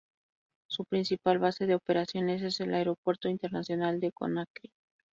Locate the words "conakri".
4.11-4.71